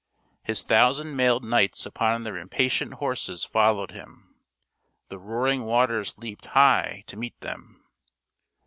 [0.41, 4.33] His thousand mailed knights upon their impatient horses followed him.
[5.09, 7.83] The roaring waters leaped high to meet them.